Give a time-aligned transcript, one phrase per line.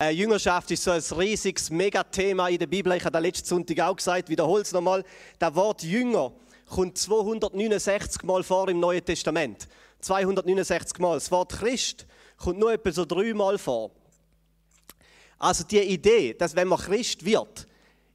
[0.00, 2.92] Äh, Jüngerschaft ist so ein riesiges Megathema in der Bibel.
[2.92, 5.02] Ich habe das letzten Sonntag auch gesagt, wiederhole es nochmal.
[5.40, 6.30] Das Wort Jünger
[6.68, 9.66] kommt 269 Mal vor im Neuen Testament.
[9.98, 11.14] 269 Mal.
[11.14, 12.06] Das Wort Christ
[12.36, 13.90] kommt nur etwa so dreimal vor.
[15.36, 17.66] Also die Idee, dass wenn man Christ wird,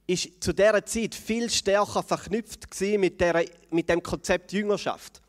[0.06, 5.20] ist zu dieser Zeit viel stärker verknüpft mit, der, mit dem Konzept Jüngerschaft.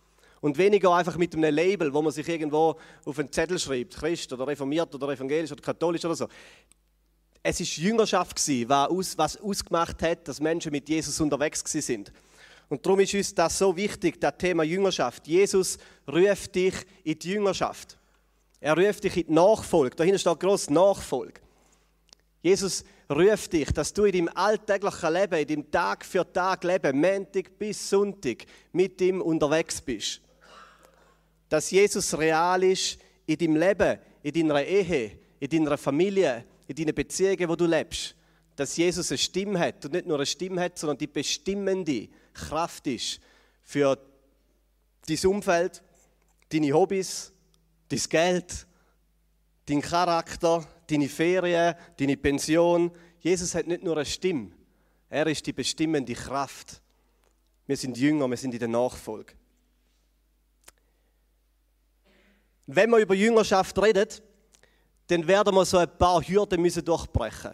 [0.45, 4.31] Und weniger einfach mit einem Label, wo man sich irgendwo auf einen Zettel schreibt, Christ
[4.31, 6.27] oder reformiert oder evangelisch oder katholisch oder so.
[7.41, 12.11] Es ist Jüngerschaft was, aus, was ausgemacht hat, dass Menschen mit Jesus unterwegs sind.
[12.69, 15.25] Und darum ist uns das so wichtig, das Thema Jüngerschaft.
[15.25, 17.97] Jesus ruft dich in die Jüngerschaft.
[18.59, 19.95] Er ruft dich in die Nachfolge.
[19.95, 21.41] Dahinter steht groß Nachfolge.
[22.43, 27.01] Jesus ruft dich, dass du in deinem alltäglichen Leben, in deinem Tag für Tag Leben,
[27.01, 30.21] Montag bis Sonntag, mit ihm unterwegs bist
[31.49, 36.95] dass Jesus real ist in deinem Leben, in deiner Ehe, in deiner Familie, in deinen
[36.95, 38.15] Beziehungen, wo du lebst.
[38.55, 42.87] Dass Jesus eine Stimme hat und nicht nur eine Stimme hat, sondern die bestimmende Kraft
[42.87, 43.19] ist
[43.63, 43.97] für
[45.07, 45.83] dein Umfeld,
[46.49, 47.31] deine Hobbys,
[47.89, 48.67] dein Geld,
[49.65, 52.91] dein Charakter, deine Ferien, deine Pension.
[53.19, 54.51] Jesus hat nicht nur eine Stimme,
[55.09, 56.81] er ist die bestimmende Kraft.
[57.67, 59.33] Wir sind Jünger, wir sind in der Nachfolge.
[62.67, 64.07] Wenn wir über Jüngerschaft reden,
[65.07, 67.51] dann werden wir so ein paar Hürden müssen durchbrechen.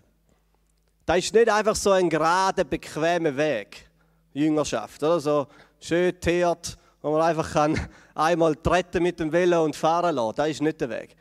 [1.05, 3.89] Das ist nicht einfach so ein gerader, bequemer Weg,
[4.33, 5.19] Jüngerschaft, oder?
[5.19, 5.47] So
[5.79, 7.77] schön teert, wo man einfach kann
[8.15, 10.35] einmal treten mit dem Velo und fahren lassen.
[10.35, 11.15] Das ist nicht der Weg.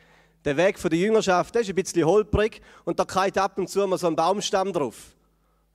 [0.45, 3.85] Der Weg von der Jüngerschaft ist ein bisschen holprig und da geht ab und zu
[3.85, 4.95] mal so ein Baumstamm drauf.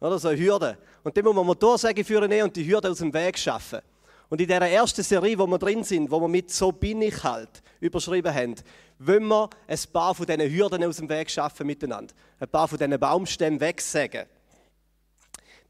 [0.00, 0.78] Oder so eine Hürde.
[1.04, 3.80] Und dann muss man Motorsäge führen und die Hürde aus dem Weg schaffen.
[4.28, 7.22] Und in dieser ersten Serie, wo wir drin sind, wo wir mit «So bin ich
[7.22, 8.54] halt» überschrieben haben,
[8.98, 12.14] wollen wir ein paar von diesen Hürden aus dem Weg schaffen miteinander.
[12.40, 14.26] Ein paar von diesen Baumstämmen wegsägen.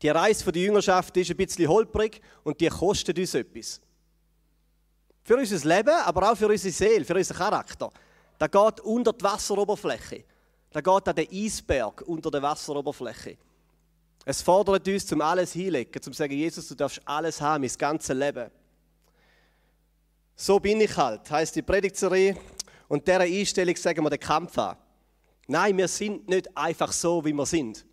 [0.02, 3.80] Die Reise der Jüngerschaft ist ein bisschen holprig und die kostet uns etwas.
[5.24, 7.90] Für unser Leben, aber auch für unsere Seele, für unseren Charakter.
[8.38, 10.24] Da geht unter die Wasseroberfläche.
[10.70, 13.38] Da geht an den Eisberg unter der Wasseroberfläche.
[14.28, 18.14] Es fordert uns, zum alles hinlegen, zum sagen, Jesus, du darfst alles haben, mein ganzes
[18.14, 18.50] Leben.
[20.34, 22.36] So bin ich halt, heißt die Predigtserie.
[22.88, 24.76] Und dieser Einstellung sagen wir den Kampf an.
[25.46, 27.86] Nein, wir sind nicht einfach so, wie wir sind.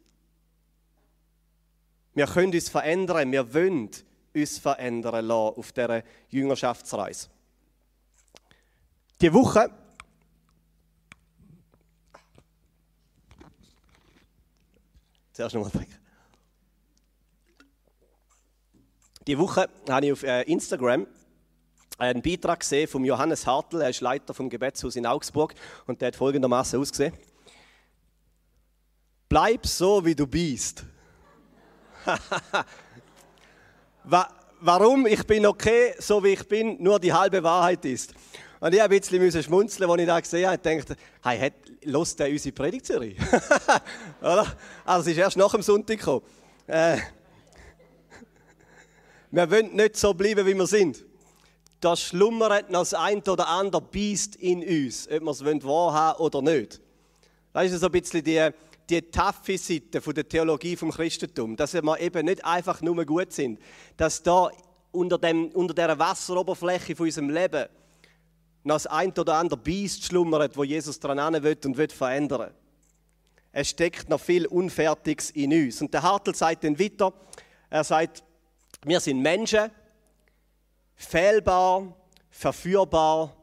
[2.15, 3.91] Wir können uns verändern, wir wollen
[4.33, 7.29] uns verändern lassen auf dieser Jüngerschaftsreise.
[9.21, 9.69] Die Woche
[15.31, 16.02] Zuerst nochmal trinken.
[19.25, 21.07] Die Woche habe ich auf äh, Instagram
[21.97, 25.53] einen Beitrag gesehen von Johannes Hartl, er ist Leiter vom Gebetshaus in Augsburg
[25.85, 27.13] und der hat folgendermaßen ausgesehen:
[29.29, 30.83] Bleib so, wie du bist.
[34.59, 35.07] Warum?
[35.07, 38.13] Ich bin okay, so wie ich bin, nur die halbe Wahrheit ist.
[38.59, 40.55] Und ich habe ein bisschen schmunzeln, als ich das gesehen habe.
[40.55, 41.53] Ich dachte, hey, hat,
[41.83, 43.15] hört der unsere Predigtserie?
[44.21, 44.47] Oder?
[44.85, 46.21] Also, es ist erst nach dem Sonntag gekommen.
[46.67, 46.97] Äh,
[49.33, 51.03] wir wollen nicht so bleiben, wie wir sind.
[51.79, 56.43] Da schlummert noch das ein oder andere Biest in uns, ob wir es wahrhaben oder
[56.43, 56.79] nicht.
[57.51, 58.47] Das ist so ein bisschen die,
[58.87, 63.33] die taffe Seite von der Theologie vom Christentum, dass wir eben nicht einfach nur gut
[63.33, 63.59] sind,
[63.97, 64.51] dass da
[64.91, 67.65] unter, dem, unter der Wasseroberfläche von unserem Leben
[68.63, 72.51] noch das ein oder andere Biest schlummert, wo Jesus dran will und will verändern.
[73.51, 75.81] Es steckt noch viel Unfertiges in uns.
[75.81, 77.13] Und der Hartl sagt dann weiter,
[77.71, 78.23] er sagt,
[78.85, 79.71] wir sind Menschen,
[80.95, 81.95] fehlbar,
[82.29, 83.35] verführbar,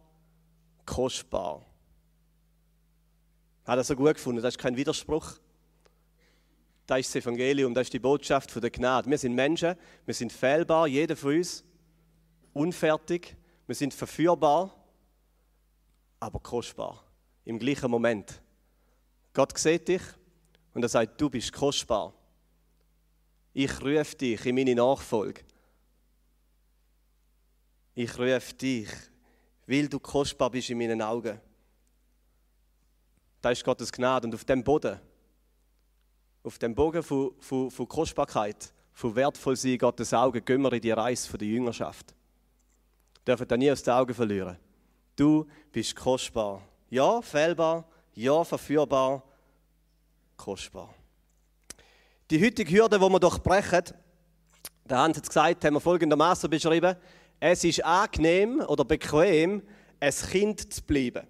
[0.84, 1.65] kostbar.
[3.65, 5.39] Hat er so gut gefunden, das ist kein Widerspruch.
[6.87, 9.09] Das ist das Evangelium, das ist die Botschaft von der Gnade.
[9.09, 11.65] Wir sind Menschen, wir sind fehlbar, jeder von uns,
[12.53, 13.37] unfertig,
[13.67, 14.75] wir sind verführbar,
[16.19, 17.05] aber kostbar.
[17.45, 18.43] Im gleichen Moment.
[19.33, 20.03] Gott sieht dich
[20.75, 22.12] und er sagt, du bist kostbar
[23.52, 25.43] ich rufe dich in meine Nachfolge.
[27.94, 28.88] Ich rufe dich,
[29.67, 31.41] weil du kostbar bist in meinen Augen.
[33.41, 34.26] Das ist Gottes Gnade.
[34.26, 35.00] Und auf dem Boden,
[36.43, 40.81] auf dem Bogen von, von, von Kostbarkeit, von wertvoll sein Gottes Augen, gehen wir in
[40.81, 42.14] die Reise der Jüngerschaft.
[43.25, 44.56] Wir dürfen das nie aus den Augen verlieren.
[45.17, 46.62] Du bist kostbar.
[46.88, 47.85] Ja, fehlbar.
[48.14, 49.23] Ja, verführbar.
[50.37, 50.94] Kostbar.
[52.31, 53.82] Die heutige Hürde, die wir durchbrechen,
[54.88, 56.94] der Hans hat es gesagt, haben wir folgendermaßen beschrieben.
[57.41, 59.65] Es ist angenehm oder bequem,
[59.99, 61.27] ein Kind zu bleiben.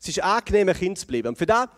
[0.00, 1.28] Es ist angenehm, ein Kind zu bleiben.
[1.28, 1.68] Und für das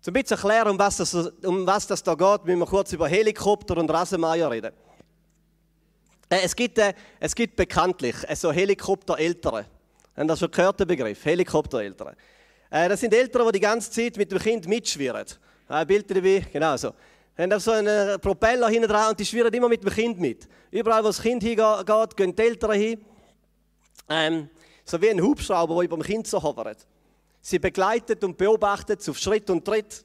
[0.00, 3.06] Zum bisschen erklären, um was, das, um was das da geht, müssen wir kurz über
[3.06, 4.72] Helikopter und Rasenmeier reden.
[6.30, 9.66] Äh, es, gibt, äh, es gibt bekanntlich äh, so Helikoptereltern.
[10.16, 11.22] Haben das schon gehört, den Begriff?
[11.22, 12.16] Helikoptereltern.
[12.70, 15.26] Äh, das sind Eltern, die die ganze Zeit mit dem Kind mitschwirren.
[15.68, 16.94] Ein Bild dabei, genau so.
[17.38, 20.46] Haben so einen Propeller hinten dran und die schwirren immer mit dem Kind mit.
[20.70, 23.04] Überall, wo das Kind hingeht, gehen die Eltern hin.
[24.08, 24.50] Ähm,
[24.84, 26.86] so wie ein Hubschrauber, der über dem Kind so hovert.
[27.40, 30.04] Sie begleitet und beobachtet auf Schritt und Tritt.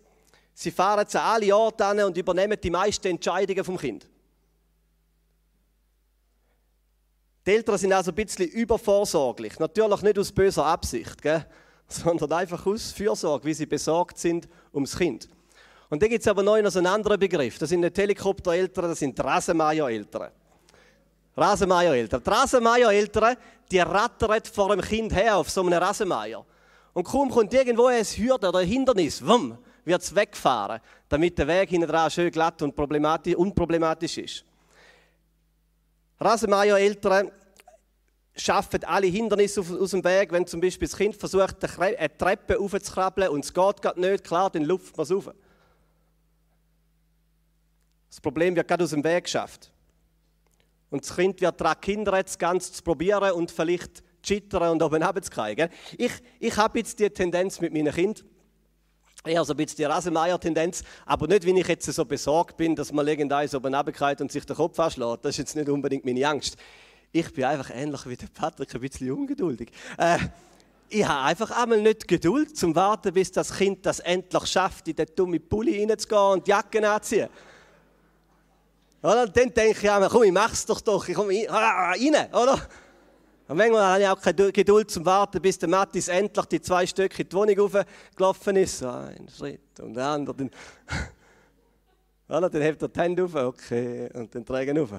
[0.54, 4.08] Sie fahren zu alle Orte und übernehmen die meisten Entscheidungen vom Kind.
[7.46, 9.60] Die Eltern sind also ein bisschen übervorsorglich.
[9.60, 11.46] Natürlich nicht aus böser Absicht, gell?
[11.88, 15.30] sondern einfach aus Fürsorge, wie sie besorgt sind ums Kind.
[15.90, 17.58] Und dann gibt es aber noch einen anderen Begriff.
[17.58, 20.32] Das sind nicht Helikoptereltern, das sind Rasenmeier-Eltern.
[21.36, 22.22] Rasenmeier-Eltern.
[22.24, 23.38] Die Rasenmeier-Eltern,
[23.72, 26.46] die rattern vor dem Kind her auf so einem Rasenmeier.
[26.94, 31.48] Und kaum kommt irgendwo ein Hürde oder ein Hindernis, wumm, wird es wegfahren, damit der
[31.48, 34.46] Weg hinten dran schön glatt und problematisch, unproblematisch ist.
[36.20, 37.32] Rasenmeier-Eltern
[38.36, 40.32] schaffen alle Hindernisse aus dem Weg.
[40.32, 44.50] Wenn zum Beispiel das Kind versucht, eine Treppe aufzukrabbeln und es geht gerade nicht, klar,
[44.50, 45.32] dann luft man es auf.
[48.18, 49.72] Das Problem wird gerade aus dem Weg geschafft.
[50.90, 54.04] Und das Kind wird daran gehindert, das Ganze zu probieren und vielleicht zu
[54.34, 55.70] scheitern und oben runterzukriegen.
[56.00, 58.26] Ich, ich habe jetzt die Tendenz mit meinen Kindern,
[59.24, 62.92] eher so ein bisschen die Rasenmeier-Tendenz, aber nicht, wenn ich jetzt so besorgt bin, dass
[62.92, 65.24] man irgendeins oben runterkriegt und sich den Kopf anschlägt.
[65.24, 66.58] Das ist jetzt nicht unbedingt meine Angst.
[67.12, 69.70] Ich bin einfach ähnlich wie der Patrick, ein bisschen ungeduldig.
[69.96, 70.18] Äh,
[70.90, 74.96] ich habe einfach einmal nicht Geduld zum Warten, bis das Kind das endlich schafft, in
[74.96, 77.30] den dummen Pulli reinzugehen und die Jacke anziehen.
[79.02, 79.28] Oder?
[79.28, 82.60] Dann denke ich einmal, komm, ich mach's doch doch, ich komme ah, rein, oder?
[83.48, 86.86] Und manchmal habe ich auch keine Geduld zum Warten, bis der Mattis endlich die zwei
[86.86, 88.80] Stücke in die Wohnung hochgelaufen ist.
[88.80, 90.36] So ein Schritt und der andere.
[90.36, 90.52] Dann,
[92.28, 92.50] oder?
[92.50, 94.90] dann hebt er die Hände auf, okay, und dann trägt er auf.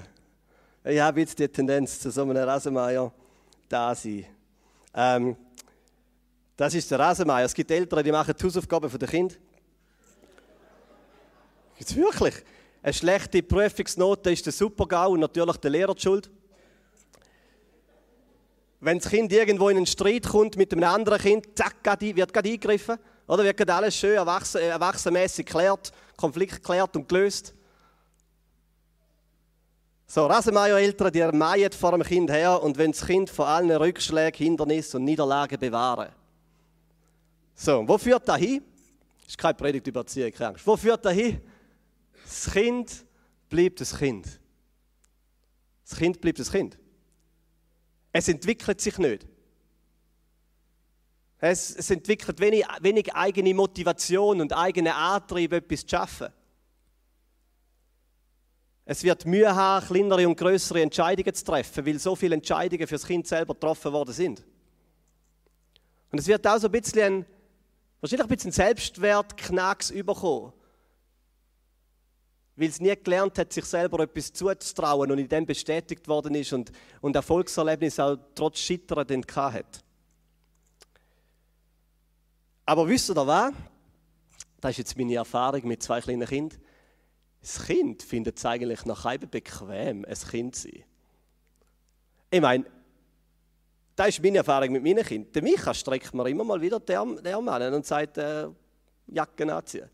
[0.84, 3.12] Ich habe jetzt die Tendenz zu so einem Rasenmeier
[3.68, 4.24] da sein.
[4.94, 5.36] Ähm,
[6.56, 7.44] das ist der Rasenmeier.
[7.44, 9.34] Es gibt Eltern, die machen die Hausaufgaben für die Kinder.
[11.78, 12.34] Jetzt wirklich?
[12.82, 16.30] Eine schlechte Prüfungsnote ist der Supergau und natürlich der Lehrer die Schuld.
[18.80, 22.48] Wenn das Kind irgendwo in einen Streit kommt mit einem anderen Kind, zack, wird gerade
[22.48, 22.98] eingegriffen.
[23.26, 27.54] Oder wird gerade alles schön erwachsen, erwachsenmäßig geklärt, Konflikt geklärt und gelöst.
[30.06, 34.38] So, Rasenmeier-Eltern, die ermeien vor dem Kind her und wollen das Kind vor allen Rückschlägen,
[34.38, 36.08] Hindernissen und Niederlagen bewahren.
[37.54, 38.62] So, wo führt das hin?
[39.20, 40.32] Das ist keine Predigt über Erziehung.
[40.64, 41.42] Wo führt das hin?
[42.28, 43.06] Das Kind
[43.48, 44.38] bleibt das Kind.
[45.88, 46.78] Das Kind bleibt das Kind.
[48.12, 49.26] Es entwickelt sich nicht.
[51.38, 56.28] Es, es entwickelt wenig, wenig eigene Motivation und eigene Antrieb, etwas zu schaffen.
[58.84, 62.96] Es wird Mühe haben, kleinere und größere Entscheidungen zu treffen, weil so viele Entscheidungen für
[62.96, 64.44] das Kind selber getroffen worden sind.
[66.10, 67.26] Und es wird auch so ein bisschen, ein,
[68.02, 70.52] wahrscheinlich ein bisschen Selbstwertknacks überkommen.
[72.58, 76.52] Weil es nie gelernt hat, sich selber etwas zuzutrauen und in dem bestätigt worden ist
[76.52, 79.84] und, und Erfolgserlebnis auch trotz Scheitern dann hat.
[82.66, 83.52] Aber wisst ihr was?
[84.60, 86.60] Das ist jetzt meine Erfahrung mit zwei kleinen Kindern
[87.40, 90.84] das Kind findet es eigentlich noch halb bequem, ein Kind zu sein.
[92.30, 92.64] Ich meine,
[93.96, 95.32] das ist meine Erfahrung mit meinen Kindern.
[95.32, 98.48] Der Micha streckt mir immer mal wieder den Arm an und sagt, äh,
[99.06, 99.88] Jacken anziehen.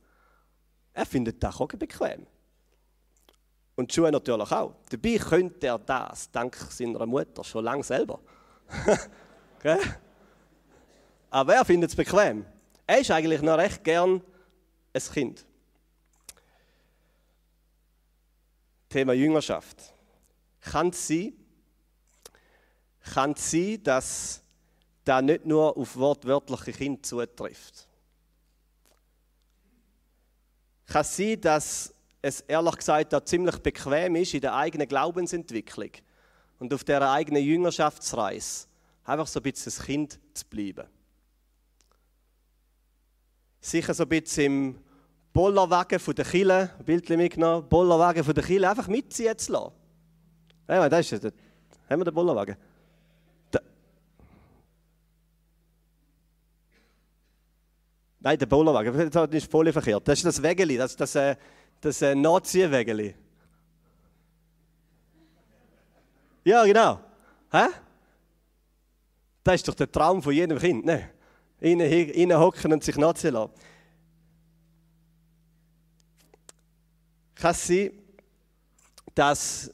[0.93, 2.27] Er findet das auch bequem.
[3.77, 4.75] Und Schuhe natürlich auch.
[4.89, 8.21] Dabei könnte er das, dank seiner Mutter, schon lange selber.
[9.59, 9.79] okay?
[11.31, 12.47] Aber er findet es bequem.
[12.87, 14.23] Er ist eigentlich noch recht gern
[14.93, 15.45] ein Kind.
[18.89, 19.93] Thema Jüngerschaft.
[20.61, 21.33] Kann es sein,
[23.13, 24.43] kann es sein, dass
[25.05, 27.89] da nicht nur auf wortwörtliche Kinder zutrifft?
[30.87, 31.94] Kann es sein, dass
[32.25, 35.91] es ehrlich gesagt auch ziemlich bequem ist in der eigenen Glaubensentwicklung
[36.59, 38.67] und auf der eigenen Jüngerschaftsreise
[39.05, 40.89] einfach so ein bisschen das Kind zu bleiben?
[43.61, 44.79] Sicher so ein bisschen im
[45.35, 49.73] Bollerwagen von der Kille, ein Bild mitgenommen, Bollerwagen von der Kille einfach mitziehen zu lassen.
[50.67, 51.33] Ja, das ist es.
[51.91, 52.57] Haben wir den Bollerwagen?
[53.51, 53.61] Da.
[58.21, 60.09] Nein, der Bollerwagen, das ist voll verkehrt.
[60.09, 61.15] Das ist das Wägeli, das, das,
[61.85, 63.15] das, äh, Nachziehwägeli.
[66.45, 67.01] Ja, genau.
[67.51, 67.67] Hä?
[69.43, 71.11] Das ist doch der Traum von jedem Kind, ne?
[71.61, 73.53] Innen hocken und sich nachziehen lassen.
[77.45, 77.91] kann es sein,
[79.15, 79.71] dass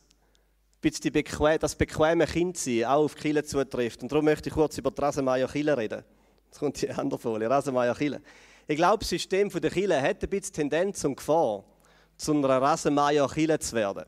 [0.83, 4.02] die bequem, das bequeme Kind sein auch auf Kille zutrifft.
[4.02, 6.02] Und darum möchte ich kurz über die Rasenmeier Kille reden.
[6.47, 8.23] Jetzt kommt die andere Folie, Rasenmeier Kille.
[8.67, 11.62] Ich glaube, das System der Kille hat ein bisschen Tendenz und Gefahr,
[12.21, 14.05] zu einer Rasenmeier Kille zu werden.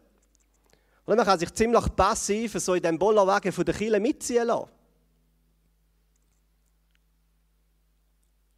[1.05, 4.69] Und man kann sich ziemlich passiv so in dem Bollerwagen von der Kille mitziehen lassen.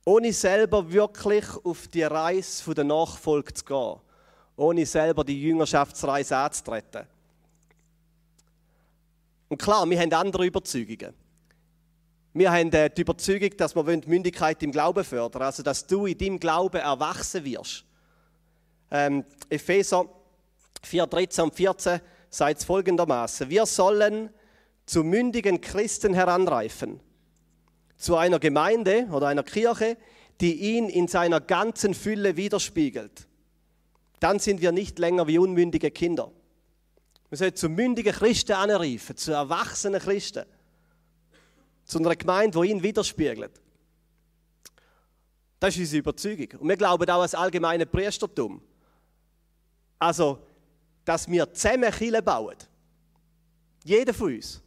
[0.04, 4.00] Ohne selber wirklich auf die Reise der Nachfolge zu gehen.
[4.56, 7.06] Ohne selber die Jüngerschaftsreise anzutreten.
[9.48, 11.14] Und klar, wir haben andere Überzeugungen.
[12.34, 16.18] Wir haben äh, die Überzeugung, dass wir Mündigkeit im Glauben fördern also dass du in
[16.18, 17.84] deinem Glauben erwachsen wirst.
[18.90, 20.08] Ähm, Epheser
[20.82, 22.00] 4, 13 und 14
[22.30, 24.30] sagt es folgendermaßen: Wir sollen
[24.86, 27.00] zu mündigen Christen heranreifen,
[27.96, 29.96] zu einer Gemeinde oder einer Kirche,
[30.40, 33.26] die ihn in seiner ganzen Fülle widerspiegelt.
[34.20, 36.30] Dann sind wir nicht länger wie unmündige Kinder.
[37.30, 40.44] Wir sollen zu mündigen Christen anreifen, zu erwachsenen Christen.
[41.84, 43.60] Zu einer Gemeinde, die ihn widerspiegelt.
[45.60, 46.60] Das ist unsere Überzeugung.
[46.60, 48.62] Und wir glauben auch als allgemeine Priestertum.
[50.04, 50.38] Also,
[51.02, 52.56] dass wir zusammen Kirche bauen.
[53.84, 54.60] Jeder von uns.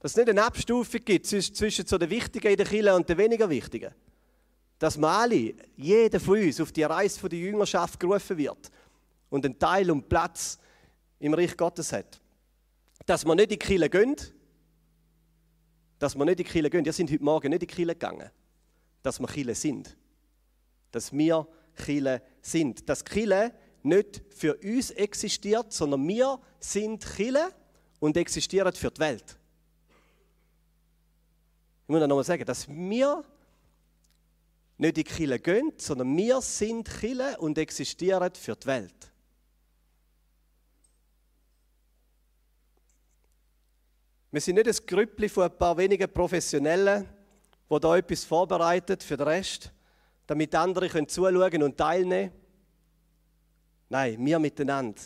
[0.00, 3.16] Dass es nicht eine Abstufung gibt zwischen so den Wichtigen in der Kirche und den
[3.16, 3.94] weniger Wichtigen.
[4.80, 8.72] Dass wir alle, jeder von uns, auf die Reise der Jüngerschaft gerufen wird
[9.30, 10.58] und einen Teil und Platz
[11.20, 12.20] im Reich Gottes hat.
[13.06, 14.16] Dass wir nicht in die Kirche gehen,
[16.00, 16.84] dass wir nicht in die Kirche gehen.
[16.84, 18.30] Wir sind heute Morgen nicht in die Kirche gegangen.
[19.00, 19.96] Dass wir Kirche sind.
[20.90, 21.46] Dass wir
[21.76, 22.88] Kirche sind.
[22.88, 23.52] Dass Kirche
[23.84, 27.52] nicht für uns existiert, sondern wir sind Kirche
[28.00, 29.38] und existieren für die Welt.
[31.84, 33.24] Ich muss noch mal sagen, dass wir
[34.78, 39.12] nicht in die gehen, sondern wir sind Kirche und existieren für die Welt.
[44.30, 47.06] Wir sind nicht ein Grüppli von ein paar wenigen Professionellen,
[47.70, 49.70] die da etwas vorbereitet für den Rest,
[50.26, 52.41] damit andere können zuschauen und teilnehmen können.
[53.92, 55.02] Nein, wir miteinander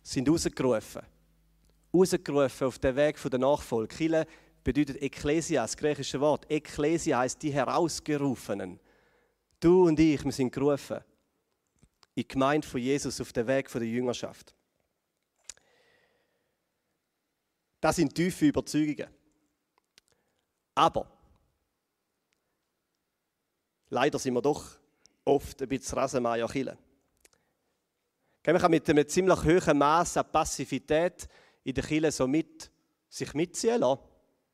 [0.00, 1.02] sind rausgerufen.
[1.92, 3.96] Rausgerufen auf den Weg der Nachfolge.
[3.96, 4.28] Kille
[4.62, 6.48] bedeutet Ekklesia, das griechische Wort.
[6.48, 8.78] Ekklesia heißt die Herausgerufenen.
[9.58, 10.98] Du und ich, wir sind gerufen.
[12.14, 14.54] In die Gemeinde von Jesus auf den Weg der Jüngerschaft.
[17.80, 19.08] Das sind tiefe Überzeugungen.
[20.76, 21.10] Aber
[23.88, 24.78] leider sind wir doch
[25.24, 26.78] oft ein bisschen Rasenmeier Chile.
[28.46, 31.26] Man kann mit einem ziemlich hohen Maß an Passivität
[31.64, 32.70] in der Kirche so mit,
[33.08, 34.00] sich mitziehen lassen.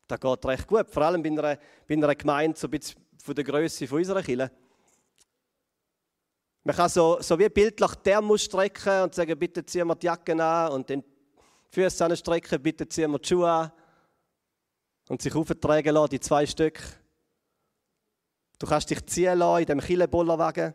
[0.07, 3.35] Das geht recht gut, vor allem bei einer, bei einer Gemeinde so ein bisschen von
[3.35, 4.51] der Größe unserer Kirche.
[6.63, 10.07] Man kann so, so wie bildlich die Arme strecken und sagen, bitte ziehen wir die
[10.07, 11.03] Jacke an und dann
[11.69, 13.71] Füße anstrecken, bitte ziehen wir die Schuhe an
[15.07, 16.79] und sich auftragen lassen, die zwei Stück.
[18.57, 20.73] Du kannst dich ziehen lassen in dem Killenbollerwagen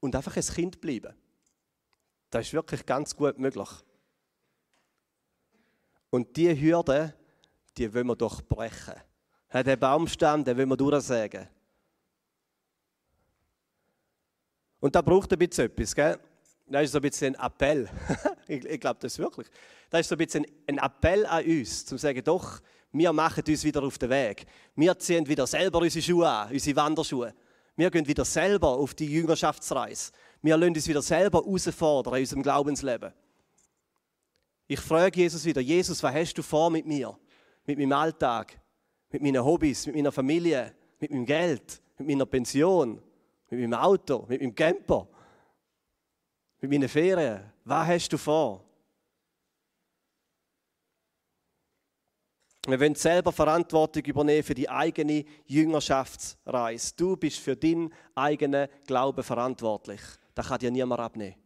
[0.00, 1.14] und einfach ein Kind bleiben.
[2.34, 3.68] Das ist wirklich ganz gut möglich.
[6.10, 7.14] Und diese Hürde,
[7.76, 8.94] die wollen wir doch brechen.
[9.52, 11.46] Den Baumstamm, den wollen wir durchsägen.
[14.80, 16.18] Und da braucht ein bisschen etwas, gell?
[16.66, 17.88] Das ist so ein bisschen ein Appell.
[18.48, 19.46] ich, glaube das wirklich.
[19.88, 22.60] Das ist so ein bisschen ein Appell an uns, zu sagen, doch,
[22.90, 24.44] wir machen uns wieder auf den Weg.
[24.74, 27.32] Wir ziehen wieder selber unsere Schuhe an, unsere Wanderschuhe.
[27.76, 30.10] Wir gehen wieder selber auf die Jüngerschaftsreise.
[30.44, 33.14] Wir lassen uns wieder selber herausfordern in unserem Glaubensleben.
[34.66, 37.18] Ich frage Jesus wieder, Jesus, was hast du vor mit mir?
[37.64, 38.60] Mit meinem Alltag,
[39.10, 43.02] mit meinen Hobbys, mit meiner Familie, mit meinem Geld, mit meiner Pension,
[43.48, 45.08] mit meinem Auto, mit meinem Camper
[46.60, 47.40] mit meinen Ferien?
[47.64, 48.62] Was hast du vor?
[52.66, 56.94] Wir wollen selber Verantwortung übernehmen für die eigene Jüngerschaftsreise.
[56.96, 60.00] Du bist für deinen eigenen Glauben verantwortlich.
[60.34, 61.36] Das kann dir niemand abnehmen.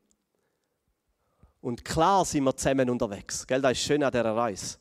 [1.60, 3.46] Und klar sind wir zusammen unterwegs.
[3.46, 3.60] Gell?
[3.60, 4.78] Das ist schön an dieser Reise.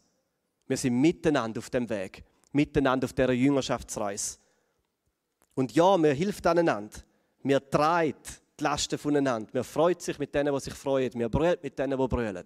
[0.68, 2.24] Wir sind miteinander auf dem Weg.
[2.52, 4.38] Miteinander auf dieser Jüngerschaftsreise.
[5.56, 7.00] Und ja, wir helfen aneinander.
[7.44, 8.14] Wir tragen
[8.60, 9.50] die Lasten voneinander.
[9.54, 11.14] Man freut sich mit denen, die sich freuen.
[11.16, 12.44] Wir brüllen mit denen, die brüllen.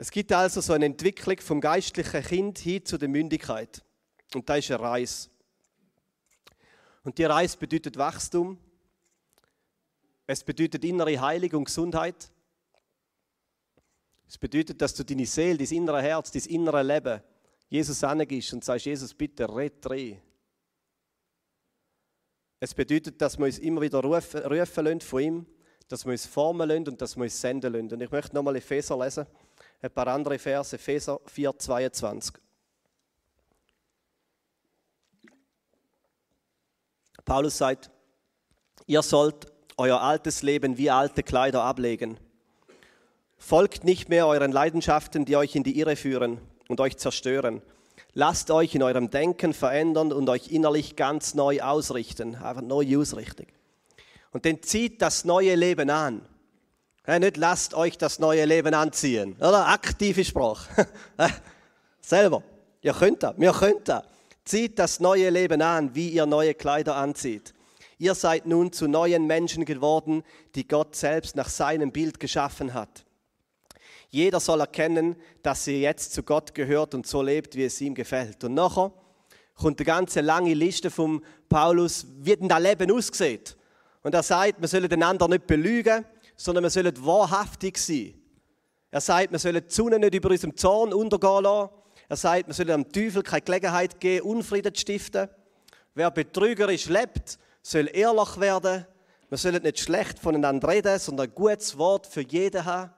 [0.00, 3.82] Es gibt also so eine Entwicklung vom geistlichen Kind hin zu der Mündigkeit.
[4.32, 5.28] Und das ist eine Reise.
[7.02, 8.58] Und die Reise bedeutet Wachstum.
[10.24, 12.30] Es bedeutet innere Heilung und Gesundheit.
[14.28, 17.20] Es bedeutet, dass du deine Seele, dein innere Herz, dein innere Leben
[17.68, 20.22] Jesus angehst und sagst, Jesus, bitte red rein.
[22.60, 25.46] Es bedeutet, dass wir uns immer wieder rufen, rufen lassen von ihm,
[25.88, 27.92] dass wir uns formen lassen und dass wir uns senden lassen.
[27.92, 29.26] Und ich möchte nochmal Epheser lesen,
[29.80, 32.34] ein paar andere Verse, Epheser 4, 22.
[37.24, 37.90] Paulus sagt,
[38.86, 42.18] ihr sollt euer altes Leben wie alte Kleider ablegen.
[43.36, 47.62] Folgt nicht mehr euren Leidenschaften, die euch in die Irre führen und euch zerstören.
[48.14, 52.34] Lasst euch in eurem Denken verändern und euch innerlich ganz neu ausrichten.
[52.34, 53.46] Einfach neu ausrichten.
[54.32, 56.22] Und dann zieht das neue Leben an.
[57.08, 59.34] Ja, nicht lasst euch das neue Leben anziehen.
[59.38, 59.66] Oder?
[59.66, 60.86] Aktive Sprache.
[62.02, 62.42] Selber.
[62.82, 63.32] Ihr könnt das.
[63.38, 64.02] Wir können das.
[64.44, 67.54] Zieht das neue Leben an, wie ihr neue Kleider anzieht.
[67.96, 70.22] Ihr seid nun zu neuen Menschen geworden,
[70.54, 73.06] die Gott selbst nach seinem Bild geschaffen hat.
[74.10, 77.94] Jeder soll erkennen, dass er jetzt zu Gott gehört und so lebt, wie es ihm
[77.94, 78.44] gefällt.
[78.44, 78.92] Und nachher
[79.54, 83.56] kommt eine ganze lange Liste vom Paulus, wie denn das Leben aussieht.
[84.02, 86.04] Und er sagt, wir sollen den anderen nicht belügen,
[86.38, 88.14] sondern wir sollen wahrhaftig sein.
[88.90, 91.70] Er sagt, wir sollen die Sonne nicht über unserem Zorn untergehen lassen.
[92.08, 95.28] Er sagt, wir sollen dem Teufel keine Gelegenheit geben, Unfrieden zu stiften.
[95.94, 98.86] Wer betrügerisch lebt, soll ehrlich werden.
[99.28, 102.92] Wir sollen nicht schlecht voneinander reden, sondern ein gutes Wort für jeden haben.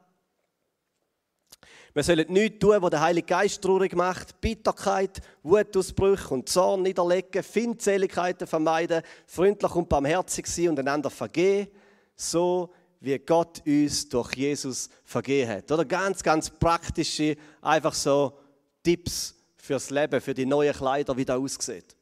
[1.93, 4.41] Wir sollen nichts tun, was der Heilige Geist traurig macht.
[4.41, 11.67] Bitterkeit, Wutausbrüche und Zorn niederlegen, Findseligkeiten vermeiden, freundlich und barmherzig sein und einander vergehen,
[12.15, 15.73] so wie Gott uns durch Jesus vergeben hat.
[15.73, 18.39] Oder ganz, ganz praktische, einfach so
[18.83, 21.97] Tipps fürs Leben, für die neuen Kleider, wie das aussieht.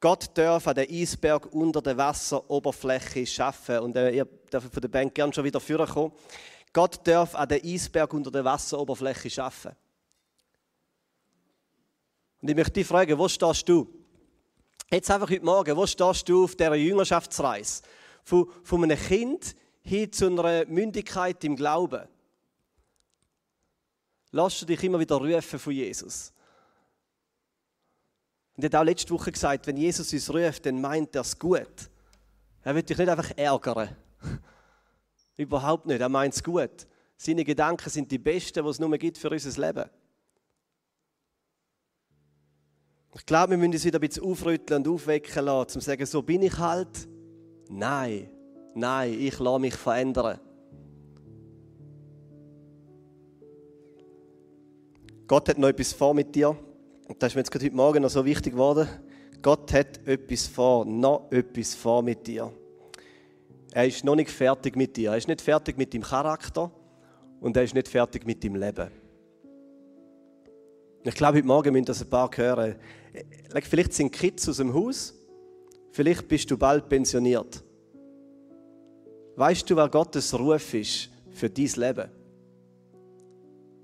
[0.00, 3.78] Gott darf an den Eisberg unter der Wasseroberfläche schaffen.
[3.78, 6.12] Und äh, ihr dürft von der Bank gerne schon wieder vorkommen.
[6.72, 9.72] Gott darf an den Eisberg unter der Wasseroberfläche schaffen.
[12.42, 13.88] Und ich möchte dich fragen, wo stehst du?
[14.90, 17.82] Jetzt einfach heute Morgen, wo stehst du auf dieser Jüngerschaftsreise?
[18.24, 22.08] Von, von einem Kind hin zu einer Mündigkeit im Glauben.
[24.32, 26.32] Lass dich immer wieder rufen von Jesus.
[28.56, 31.38] Und er hat auch letzte Woche gesagt, wenn Jesus uns ruft, dann meint er es
[31.38, 31.90] gut.
[32.62, 33.94] Er wird dich nicht einfach ärgern.
[35.36, 36.00] Überhaupt nicht.
[36.00, 36.86] Er meint es gut.
[37.16, 39.90] Seine Gedanken sind die besten, die es nur gibt für unser Leben.
[43.16, 46.06] Ich glaube, wir müssen uns wieder ein bisschen aufrütteln und aufwecken lassen, um zu sagen,
[46.06, 47.08] so bin ich halt.
[47.68, 48.28] Nein,
[48.74, 50.38] nein, ich lasse mich verändern.
[55.26, 56.56] Gott hat noch etwas vor mit dir.
[57.08, 58.88] Und das ist mir jetzt gerade heute Morgen noch so wichtig geworden.
[59.42, 62.52] Gott hat etwas vor, noch etwas vor mit dir.
[63.72, 65.10] Er ist noch nicht fertig mit dir.
[65.10, 66.70] Er ist nicht fertig mit deinem Charakter
[67.40, 68.90] und er ist nicht fertig mit deinem Leben.
[71.02, 72.76] Ich glaube, heute Morgen müssen das ein paar hören.
[73.62, 75.14] Vielleicht sind Kids aus dem Haus,
[75.94, 77.62] vielleicht bist du bald pensioniert.
[79.36, 82.10] Weißt du, wer Gottes Ruf ist für dein Leben?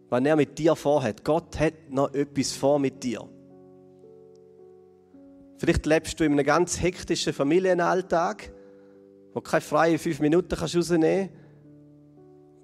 [0.09, 1.25] Was er mit dir vorhat.
[1.25, 3.29] Gott hat noch etwas vor mit dir.
[5.59, 8.53] Vielleicht lebst du in einem ganz hektischen Familienalltag,
[9.33, 11.40] wo du keine freien fünf Minuten rausnehmen kannst.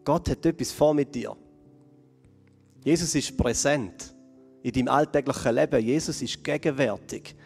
[0.04, 1.36] Gott hat etwas vor mit dir.
[2.82, 4.12] Jesus ist präsent
[4.62, 5.84] in deinem alltäglichen Leben.
[5.84, 7.36] Jesus ist gegenwärtig.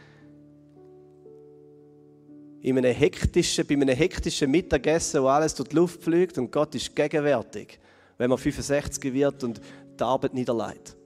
[2.62, 6.75] In einem hektischen, bei einem hektischen Mittagessen, wo alles durch die Luft fliegt und Gott
[6.75, 7.79] ist gegenwärtig,
[8.18, 9.61] wenn man 65 wird und
[9.99, 10.96] die Arbeit niederlegt.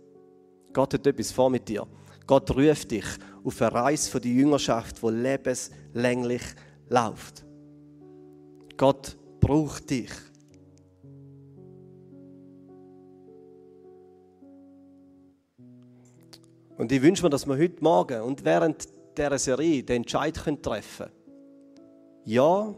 [0.73, 1.87] Gott hat etwas vor mit dir.
[2.27, 3.05] Gott ruft dich
[3.45, 6.43] auf eine Reise von der Jüngerschaft, die lebenslänglich
[6.89, 7.45] läuft.
[8.77, 10.11] Gott braucht dich.
[16.77, 21.07] Und ich wünsche mir, dass wir heute Morgen und während dieser Serie den Entscheid treffen
[21.07, 21.24] können.
[22.25, 22.75] Ja,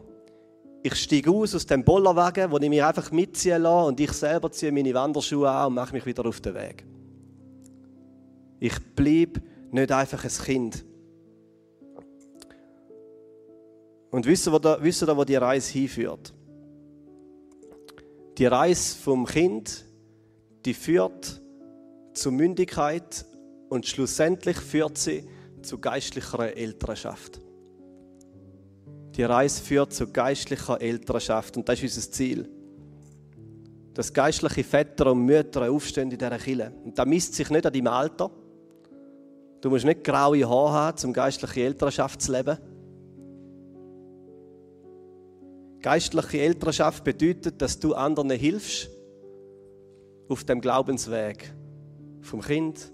[0.83, 4.51] ich steige aus aus dem Bollerwagen, wo ich mich einfach mitziehen lasse und ich selber
[4.51, 6.85] ziehe meine Wanderschuhe an und mache mich wieder auf den Weg.
[8.59, 10.85] Ich bleibe nicht einfach ein Kind.
[14.11, 16.33] Und ihr, wo, da, wo die Reise hinführt?
[18.37, 19.85] Die Reise vom Kind,
[20.65, 21.41] die führt
[22.13, 23.25] zur Mündigkeit
[23.69, 25.27] und schlussendlich führt sie
[25.61, 27.41] zu geistlicher Elternschaft.
[29.17, 32.47] Die Reise führt zu geistlicher Elternschaft und das ist unser Ziel.
[33.95, 36.71] Dass geistliche Väter und Mütter aufstehen in dieser Kille.
[36.85, 38.29] Und das misst sich nicht an deinem Alter.
[39.59, 42.59] Du musst nicht graue Haare haben, um geistliche Elternschaft zu leben.
[45.81, 48.87] Geistliche Elternschaft bedeutet, dass du anderen hilfst
[50.29, 51.51] auf dem Glaubensweg
[52.21, 52.91] vom Kind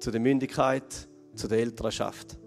[0.00, 2.38] zu der Mündigkeit, zu der Elternschaft.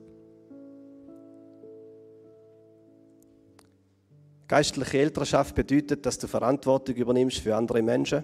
[4.52, 8.22] Geistliche Elternschaft bedeutet, dass du Verantwortung übernimmst für andere Menschen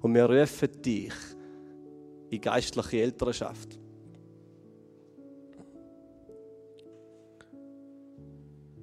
[0.00, 1.12] und wir rufen dich
[2.30, 3.76] in geistliche Elternschaft.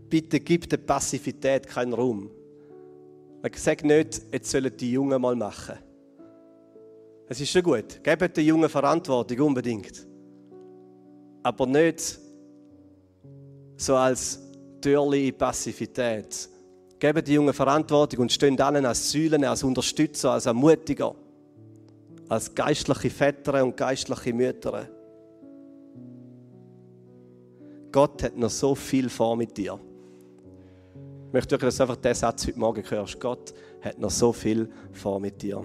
[0.09, 2.29] Bitte gib der Passivität keinen Raum.
[3.55, 5.77] Sag nicht, jetzt sollen die Jungen mal machen.
[7.29, 8.03] Es ist schon gut.
[8.03, 10.05] Gebt den Jungen Verantwortung unbedingt.
[11.43, 12.19] Aber nicht
[13.77, 14.37] so als
[14.81, 16.49] Türli in Passivität.
[17.03, 21.13] Gebt den Jungen Verantwortung und stehen allen als Säulen, als Unterstützer, als Ermutiger,
[22.29, 24.87] als geistliche Väter und geistliche Mütter.
[27.91, 29.77] Gott hat noch so viel vor mit dir.
[31.27, 33.19] Ich möchte wirklich, dass du einfach diesen Satz heute Morgen hörst.
[33.19, 35.61] Gott hat noch so viel vor mit dir.